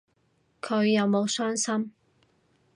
[0.63, 1.93] 佢有冇傷心